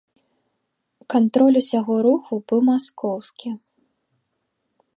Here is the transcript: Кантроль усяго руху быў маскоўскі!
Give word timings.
Кантроль 1.13 1.59
усяго 1.61 1.95
руху 2.07 2.33
быў 2.53 2.59
маскоўскі! 2.71 3.49